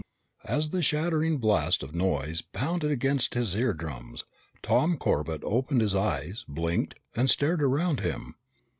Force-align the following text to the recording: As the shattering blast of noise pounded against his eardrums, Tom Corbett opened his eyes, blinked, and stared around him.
As 0.45 0.71
the 0.71 0.81
shattering 0.81 1.37
blast 1.37 1.83
of 1.83 1.93
noise 1.93 2.41
pounded 2.41 2.89
against 2.89 3.35
his 3.35 3.53
eardrums, 3.53 4.23
Tom 4.63 4.97
Corbett 4.97 5.43
opened 5.43 5.81
his 5.81 5.93
eyes, 5.93 6.43
blinked, 6.47 6.95
and 7.15 7.29
stared 7.29 7.61
around 7.61 7.99
him. 7.99 8.33